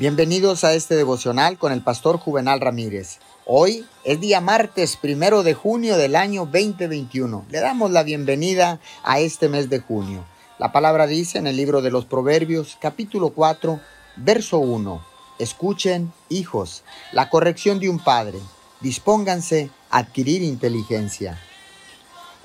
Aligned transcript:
Bienvenidos 0.00 0.62
a 0.62 0.74
este 0.74 0.94
devocional 0.94 1.58
con 1.58 1.72
el 1.72 1.82
pastor 1.82 2.18
Juvenal 2.18 2.60
Ramírez. 2.60 3.18
Hoy 3.44 3.84
es 4.04 4.20
día 4.20 4.40
martes 4.40 4.96
primero 4.96 5.42
de 5.42 5.54
junio 5.54 5.96
del 5.96 6.14
año 6.14 6.44
2021. 6.44 7.46
Le 7.50 7.58
damos 7.58 7.90
la 7.90 8.04
bienvenida 8.04 8.78
a 9.02 9.18
este 9.18 9.48
mes 9.48 9.68
de 9.70 9.80
junio. 9.80 10.24
La 10.60 10.70
palabra 10.70 11.08
dice 11.08 11.38
en 11.38 11.48
el 11.48 11.56
libro 11.56 11.82
de 11.82 11.90
los 11.90 12.04
Proverbios, 12.04 12.78
capítulo 12.80 13.30
4, 13.30 13.80
verso 14.14 14.60
1. 14.60 15.04
Escuchen, 15.40 16.12
hijos, 16.28 16.84
la 17.10 17.28
corrección 17.28 17.80
de 17.80 17.88
un 17.88 17.98
padre. 17.98 18.38
Dispónganse 18.80 19.68
a 19.90 19.98
adquirir 19.98 20.42
inteligencia. 20.42 21.40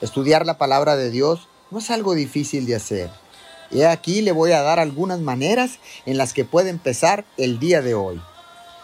Estudiar 0.02 0.48
la 0.48 0.58
palabra 0.58 0.96
de 0.96 1.12
Dios 1.12 1.48
no 1.70 1.78
es 1.78 1.92
algo 1.92 2.16
difícil 2.16 2.66
de 2.66 2.78
hacer 2.78 3.23
y 3.72 3.82
aquí 3.84 4.22
le 4.22 4.32
voy 4.32 4.52
a 4.52 4.62
dar 4.62 4.80
algunas 4.80 5.20
maneras 5.20 5.80
en 6.06 6.18
las 6.18 6.34
que 6.34 6.46
puede 6.46 6.70
empezar 6.70 7.26
el 7.38 7.60
día 7.60 7.82
de 7.82 7.96
hoy. 7.96 8.22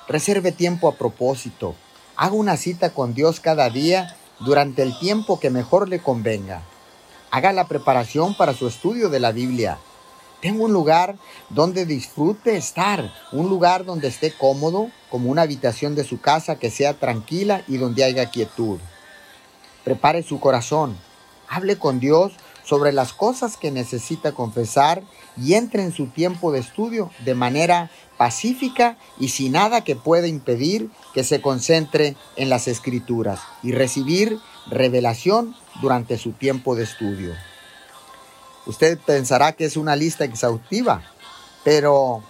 Reserve 0.07 0.51
tiempo 0.51 0.87
a 0.87 0.95
propósito. 0.95 1.75
Haga 2.15 2.33
una 2.33 2.57
cita 2.57 2.89
con 2.91 3.13
Dios 3.13 3.39
cada 3.39 3.69
día 3.69 4.15
durante 4.39 4.81
el 4.81 4.97
tiempo 4.99 5.39
que 5.39 5.49
mejor 5.49 5.87
le 5.87 5.99
convenga. 5.99 6.63
Haga 7.31 7.53
la 7.53 7.67
preparación 7.67 8.35
para 8.35 8.53
su 8.53 8.67
estudio 8.67 9.09
de 9.09 9.19
la 9.19 9.31
Biblia. 9.31 9.77
Tenga 10.41 10.63
un 10.63 10.73
lugar 10.73 11.17
donde 11.49 11.85
disfrute 11.85 12.55
estar, 12.55 13.13
un 13.31 13.49
lugar 13.49 13.85
donde 13.85 14.07
esté 14.07 14.31
cómodo, 14.31 14.89
como 15.11 15.29
una 15.29 15.41
habitación 15.41 15.95
de 15.95 16.05
su 16.05 16.21
casa 16.21 16.57
que 16.57 16.71
sea 16.71 16.93
tranquila 16.93 17.63
y 17.67 17.77
donde 17.77 18.03
haya 18.03 18.29
quietud. 18.29 18.79
Prepare 19.83 20.23
su 20.23 20.39
corazón. 20.39 20.97
Hable 21.49 21.77
con 21.77 21.99
Dios 21.99 22.33
sobre 22.69 22.93
las 22.93 23.13
cosas 23.13 23.57
que 23.57 23.71
necesita 23.71 24.33
confesar 24.33 25.01
y 25.35 25.55
entre 25.55 25.81
en 25.81 25.91
su 25.91 26.05
tiempo 26.05 26.51
de 26.51 26.59
estudio 26.59 27.09
de 27.25 27.33
manera 27.33 27.89
pacífica 28.15 28.95
y 29.19 29.29
sin 29.29 29.53
nada 29.53 29.83
que 29.83 29.95
pueda 29.95 30.27
impedir 30.27 30.91
que 31.15 31.23
se 31.23 31.41
concentre 31.41 32.15
en 32.35 32.47
las 32.49 32.67
escrituras 32.67 33.39
y 33.63 33.71
recibir 33.71 34.37
revelación 34.69 35.55
durante 35.81 36.19
su 36.19 36.33
tiempo 36.33 36.75
de 36.75 36.83
estudio. 36.83 37.33
Usted 38.67 38.99
pensará 38.99 39.53
que 39.53 39.65
es 39.65 39.75
una 39.75 39.95
lista 39.95 40.23
exhaustiva, 40.23 41.01
pero 41.63 42.21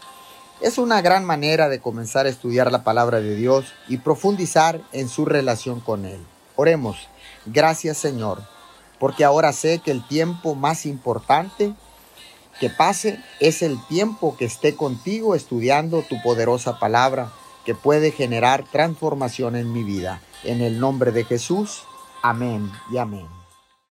es 0.62 0.78
una 0.78 1.02
gran 1.02 1.26
manera 1.26 1.68
de 1.68 1.82
comenzar 1.82 2.28
a 2.28 2.30
estudiar 2.30 2.72
la 2.72 2.86
palabra 2.86 3.20
de 3.20 3.36
Dios 3.36 3.66
y 3.90 3.98
profundizar 3.98 4.80
en 4.94 5.10
su 5.10 5.26
relación 5.26 5.82
con 5.82 6.06
Él. 6.06 6.26
Oremos. 6.56 7.10
Gracias 7.46 7.98
Señor 7.98 8.59
porque 9.00 9.24
ahora 9.24 9.54
sé 9.54 9.80
que 9.80 9.92
el 9.92 10.06
tiempo 10.08 10.56
más 10.56 10.86
importante 10.86 11.74
que 12.60 12.70
pase 12.70 13.20
es 13.40 13.62
el 13.62 13.80
tiempo 13.88 14.36
que 14.38 14.46
esté 14.46 14.76
contigo 14.76 15.34
estudiando 15.34 16.02
tu 16.02 16.22
poderosa 16.22 16.80
palabra 16.80 17.32
que 17.66 17.74
puede 17.76 18.12
generar 18.12 18.66
transformación 18.72 19.56
en 19.56 19.72
mi 19.72 19.84
vida. 19.84 20.22
En 20.44 20.62
el 20.62 20.80
nombre 20.80 21.12
de 21.12 21.24
Jesús, 21.24 21.84
amén 22.22 22.72
y 22.92 22.98
amén. 22.98 23.28